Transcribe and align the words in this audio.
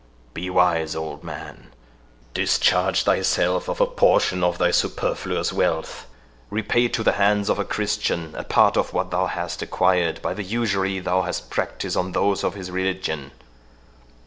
—Be 0.33 0.49
wise, 0.49 0.95
old 0.95 1.23
man; 1.23 1.67
discharge 2.33 3.03
thyself 3.03 3.67
of 3.69 3.79
a 3.79 3.85
portion 3.85 4.43
of 4.43 4.57
thy 4.57 4.71
superfluous 4.71 5.53
wealth; 5.53 6.07
repay 6.49 6.87
to 6.87 7.03
the 7.03 7.11
hands 7.21 7.49
of 7.49 7.59
a 7.59 7.65
Christian 7.65 8.33
a 8.35 8.43
part 8.43 8.77
of 8.77 8.93
what 8.93 9.11
thou 9.11 9.27
hast 9.27 9.61
acquired 9.61 10.19
by 10.23 10.33
the 10.33 10.41
usury 10.41 10.97
thou 10.97 11.21
hast 11.21 11.51
practised 11.51 11.95
on 11.97 12.13
those 12.13 12.43
of 12.43 12.55
his 12.55 12.71
religion. 12.71 13.29